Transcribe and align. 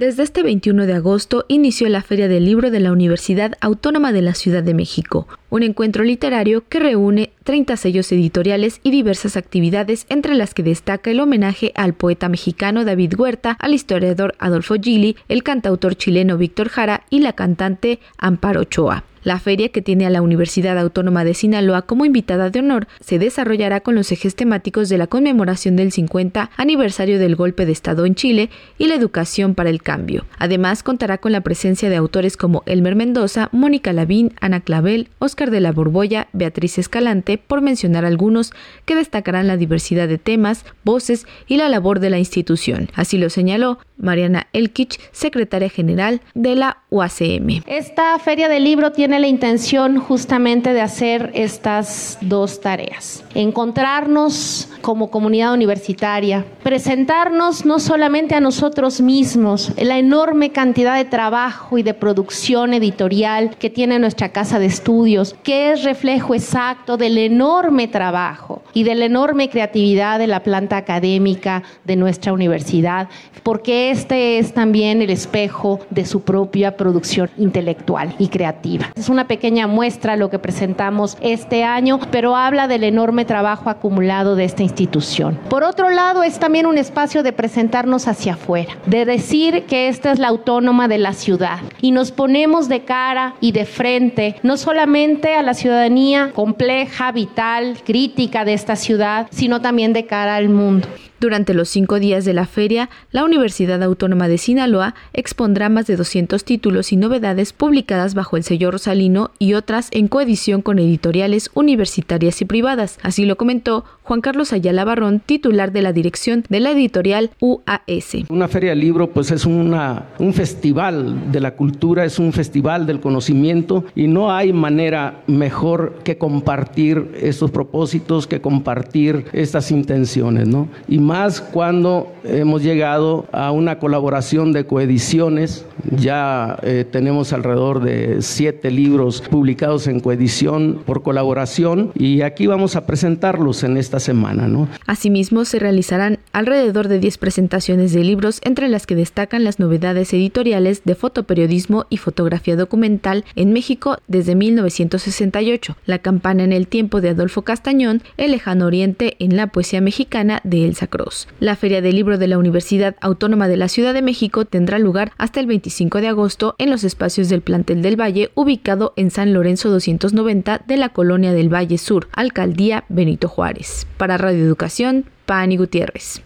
Desde 0.00 0.22
este 0.22 0.42
21 0.42 0.86
de 0.86 0.94
agosto 0.94 1.44
inició 1.48 1.86
la 1.90 2.00
Feria 2.00 2.26
del 2.26 2.46
Libro 2.46 2.70
de 2.70 2.80
la 2.80 2.90
Universidad 2.90 3.58
Autónoma 3.60 4.12
de 4.12 4.22
la 4.22 4.32
Ciudad 4.32 4.62
de 4.62 4.72
México, 4.72 5.28
un 5.50 5.62
encuentro 5.62 6.04
literario 6.04 6.64
que 6.66 6.80
reúne 6.80 7.32
30 7.44 7.76
sellos 7.76 8.10
editoriales 8.10 8.80
y 8.82 8.92
diversas 8.92 9.36
actividades 9.36 10.06
entre 10.08 10.32
las 10.36 10.54
que 10.54 10.62
destaca 10.62 11.10
el 11.10 11.20
homenaje 11.20 11.72
al 11.74 11.92
poeta 11.92 12.30
mexicano 12.30 12.86
David 12.86 13.12
Huerta, 13.18 13.58
al 13.60 13.74
historiador 13.74 14.34
Adolfo 14.38 14.76
Gili, 14.80 15.16
el 15.28 15.42
cantautor 15.42 15.94
chileno 15.96 16.38
Víctor 16.38 16.70
Jara 16.70 17.02
y 17.10 17.18
la 17.18 17.34
cantante 17.34 17.98
Amparo 18.16 18.62
Ochoa. 18.62 19.04
La 19.22 19.38
feria, 19.38 19.68
que 19.68 19.82
tiene 19.82 20.06
a 20.06 20.10
la 20.10 20.22
Universidad 20.22 20.78
Autónoma 20.78 21.24
de 21.24 21.34
Sinaloa 21.34 21.82
como 21.82 22.04
invitada 22.04 22.50
de 22.50 22.60
honor, 22.60 22.88
se 23.00 23.18
desarrollará 23.18 23.80
con 23.80 23.94
los 23.94 24.10
ejes 24.12 24.34
temáticos 24.34 24.88
de 24.88 24.96
la 24.96 25.06
conmemoración 25.06 25.76
del 25.76 25.92
50 25.92 26.50
aniversario 26.56 27.18
del 27.18 27.36
golpe 27.36 27.66
de 27.66 27.72
Estado 27.72 28.06
en 28.06 28.14
Chile 28.14 28.48
y 28.78 28.86
la 28.86 28.94
educación 28.94 29.54
para 29.54 29.68
el 29.68 29.82
cambio. 29.82 30.24
Además, 30.38 30.82
contará 30.82 31.18
con 31.18 31.32
la 31.32 31.42
presencia 31.42 31.90
de 31.90 31.96
autores 31.96 32.36
como 32.36 32.62
Elmer 32.66 32.96
Mendoza, 32.96 33.50
Mónica 33.52 33.92
Lavín, 33.92 34.32
Ana 34.40 34.60
Clavel, 34.60 35.08
Óscar 35.18 35.50
de 35.50 35.60
la 35.60 35.72
Borbolla, 35.72 36.28
Beatriz 36.32 36.78
Escalante, 36.78 37.36
por 37.38 37.60
mencionar 37.60 38.04
algunos, 38.04 38.52
que 38.86 38.94
destacarán 38.94 39.46
la 39.46 39.56
diversidad 39.56 40.08
de 40.08 40.18
temas, 40.18 40.64
voces 40.84 41.26
y 41.46 41.56
la 41.56 41.68
labor 41.68 42.00
de 42.00 42.10
la 42.10 42.18
institución. 42.18 42.88
Así 42.94 43.18
lo 43.18 43.28
señaló 43.28 43.78
Mariana 43.98 44.48
Elkich, 44.52 44.98
secretaria 45.12 45.68
general 45.68 46.20
de 46.34 46.56
la 46.56 46.78
UACM. 46.90 47.62
Esta 47.66 48.18
feria 48.18 48.48
del 48.48 48.64
libro 48.64 48.92
tiene 48.92 49.09
la 49.18 49.26
intención 49.26 49.98
justamente 49.98 50.72
de 50.72 50.80
hacer 50.80 51.30
estas 51.34 52.18
dos 52.20 52.60
tareas. 52.60 53.24
Encontrarnos 53.34 54.68
como 54.80 55.10
comunidad 55.10 55.52
universitaria, 55.52 56.44
presentarnos 56.62 57.64
no 57.64 57.78
solamente 57.78 58.34
a 58.34 58.40
nosotros 58.40 59.00
mismos, 59.00 59.72
la 59.76 59.98
enorme 59.98 60.50
cantidad 60.52 60.96
de 60.96 61.04
trabajo 61.04 61.78
y 61.78 61.82
de 61.82 61.94
producción 61.94 62.74
editorial 62.74 63.56
que 63.58 63.70
tiene 63.70 63.98
nuestra 63.98 64.30
casa 64.30 64.58
de 64.58 64.66
estudios, 64.66 65.34
que 65.42 65.72
es 65.72 65.84
reflejo 65.84 66.34
exacto 66.34 66.96
del 66.96 67.18
enorme 67.18 67.88
trabajo 67.88 68.59
y 68.72 68.84
de 68.84 68.94
la 68.94 69.06
enorme 69.06 69.48
creatividad 69.48 70.18
de 70.18 70.26
la 70.26 70.42
planta 70.42 70.76
académica 70.76 71.62
de 71.84 71.96
nuestra 71.96 72.32
universidad, 72.32 73.08
porque 73.42 73.90
este 73.90 74.38
es 74.38 74.52
también 74.52 75.02
el 75.02 75.10
espejo 75.10 75.80
de 75.90 76.04
su 76.04 76.22
propia 76.22 76.76
producción 76.76 77.30
intelectual 77.38 78.14
y 78.18 78.28
creativa. 78.28 78.90
Es 78.96 79.08
una 79.08 79.26
pequeña 79.26 79.66
muestra 79.66 80.16
lo 80.16 80.30
que 80.30 80.38
presentamos 80.38 81.16
este 81.20 81.64
año, 81.64 82.00
pero 82.10 82.36
habla 82.36 82.68
del 82.68 82.84
enorme 82.84 83.24
trabajo 83.24 83.70
acumulado 83.70 84.36
de 84.36 84.44
esta 84.44 84.62
institución. 84.62 85.38
Por 85.48 85.64
otro 85.64 85.90
lado, 85.90 86.22
es 86.22 86.38
también 86.38 86.66
un 86.66 86.78
espacio 86.78 87.22
de 87.22 87.32
presentarnos 87.32 88.08
hacia 88.08 88.34
afuera, 88.34 88.76
de 88.86 89.04
decir 89.04 89.64
que 89.64 89.88
esta 89.88 90.12
es 90.12 90.18
la 90.18 90.28
autónoma 90.28 90.88
de 90.88 90.98
la 90.98 91.12
ciudad 91.12 91.58
y 91.80 91.92
nos 91.92 92.12
ponemos 92.12 92.68
de 92.68 92.84
cara 92.84 93.34
y 93.40 93.52
de 93.52 93.64
frente 93.64 94.36
no 94.42 94.56
solamente 94.56 95.34
a 95.34 95.42
la 95.42 95.54
ciudadanía 95.54 96.32
compleja, 96.34 97.12
vital, 97.12 97.78
crítica 97.84 98.44
de 98.44 98.54
esta 98.60 98.76
ciudad, 98.76 99.26
sino 99.30 99.60
también 99.60 99.92
de 99.92 100.06
cara 100.06 100.36
al 100.36 100.48
mundo. 100.50 100.86
Durante 101.20 101.52
los 101.52 101.68
cinco 101.68 102.00
días 102.00 102.24
de 102.24 102.32
la 102.32 102.46
feria, 102.46 102.88
la 103.12 103.24
Universidad 103.24 103.82
Autónoma 103.82 104.26
de 104.26 104.38
Sinaloa 104.38 104.94
expondrá 105.12 105.68
más 105.68 105.86
de 105.86 105.96
200 105.96 106.42
títulos 106.44 106.92
y 106.92 106.96
novedades 106.96 107.52
publicadas 107.52 108.14
bajo 108.14 108.38
el 108.38 108.42
sello 108.42 108.70
Rosalino 108.70 109.30
y 109.38 109.52
otras 109.52 109.88
en 109.90 110.08
coedición 110.08 110.62
con 110.62 110.78
editoriales 110.78 111.50
universitarias 111.52 112.40
y 112.40 112.46
privadas. 112.46 112.98
Así 113.02 113.26
lo 113.26 113.36
comentó 113.36 113.84
Juan 114.02 114.22
Carlos 114.22 114.54
Ayala 114.54 114.82
Barrón, 114.86 115.20
titular 115.20 115.72
de 115.72 115.82
la 115.82 115.92
dirección 115.92 116.42
de 116.48 116.60
la 116.60 116.70
editorial 116.70 117.32
UAS. 117.38 118.24
Una 118.30 118.48
feria 118.48 118.70
del 118.70 118.80
libro 118.80 119.10
pues 119.10 119.30
es 119.30 119.44
una, 119.44 120.06
un 120.18 120.32
festival 120.32 121.30
de 121.30 121.40
la 121.40 121.54
cultura, 121.54 122.06
es 122.06 122.18
un 122.18 122.32
festival 122.32 122.86
del 122.86 123.00
conocimiento 123.00 123.84
y 123.94 124.08
no 124.08 124.32
hay 124.32 124.54
manera 124.54 125.20
mejor 125.26 125.98
que 126.02 126.16
compartir 126.16 127.12
estos 127.20 127.50
propósitos, 127.50 128.26
que 128.26 128.40
compartir 128.40 129.26
estas 129.34 129.70
intenciones, 129.70 130.48
¿no? 130.48 130.68
Más 131.10 131.40
cuando 131.40 132.12
hemos 132.22 132.62
llegado 132.62 133.26
a 133.32 133.50
una 133.50 133.80
colaboración 133.80 134.52
de 134.52 134.64
coediciones. 134.64 135.66
Ya 135.90 136.58
eh, 136.62 136.84
tenemos 136.90 137.32
alrededor 137.32 137.82
de 137.82 138.22
siete 138.22 138.70
libros 138.70 139.20
publicados 139.20 139.86
en 139.86 140.00
coedición 140.00 140.82
por 140.84 141.02
colaboración 141.02 141.92
y 141.94 142.22
aquí 142.22 142.46
vamos 142.46 142.76
a 142.76 142.86
presentarlos 142.86 143.62
en 143.64 143.76
esta 143.76 144.00
semana. 144.00 144.48
¿no? 144.48 144.68
Asimismo, 144.86 145.44
se 145.44 145.58
realizarán 145.58 146.18
alrededor 146.32 146.88
de 146.88 146.98
10 146.98 147.18
presentaciones 147.18 147.92
de 147.92 148.04
libros, 148.04 148.40
entre 148.44 148.68
las 148.68 148.86
que 148.86 148.94
destacan 148.94 149.44
las 149.44 149.58
novedades 149.58 150.12
editoriales 150.12 150.82
de 150.84 150.94
fotoperiodismo 150.94 151.86
y 151.90 151.96
fotografía 151.96 152.56
documental 152.56 153.24
en 153.34 153.52
México 153.52 153.98
desde 154.08 154.34
1968, 154.34 155.76
La 155.86 155.98
campana 155.98 156.44
en 156.44 156.52
el 156.52 156.66
tiempo 156.66 157.00
de 157.00 157.10
Adolfo 157.10 157.42
Castañón, 157.42 158.02
El 158.16 158.32
lejano 158.32 158.66
oriente 158.66 159.16
en 159.18 159.36
la 159.36 159.48
poesía 159.48 159.80
mexicana 159.80 160.40
de 160.44 160.66
Elsa 160.66 160.86
Cruz. 160.86 161.28
La 161.40 161.56
Feria 161.56 161.82
del 161.82 161.96
Libro 161.96 162.18
de 162.18 162.28
la 162.28 162.38
Universidad 162.38 162.96
Autónoma 163.00 163.48
de 163.48 163.56
la 163.56 163.68
Ciudad 163.68 163.94
de 163.94 164.02
México 164.02 164.44
tendrá 164.44 164.78
lugar 164.78 165.12
hasta 165.18 165.40
el 165.40 165.46
25 165.70 166.00
de 166.00 166.08
agosto 166.08 166.56
en 166.58 166.68
los 166.68 166.82
espacios 166.82 167.28
del 167.28 167.42
Plantel 167.42 167.80
del 167.80 167.98
Valle, 167.98 168.32
ubicado 168.34 168.92
en 168.96 169.12
San 169.12 169.32
Lorenzo 169.32 169.70
290 169.70 170.62
de 170.66 170.76
la 170.76 170.88
Colonia 170.88 171.32
del 171.32 171.52
Valle 171.52 171.78
Sur, 171.78 172.08
Alcaldía 172.12 172.84
Benito 172.88 173.28
Juárez. 173.28 173.86
Para 173.96 174.18
Radio 174.18 174.44
Educación, 174.44 175.04
Pani 175.26 175.56
Gutiérrez. 175.56 176.22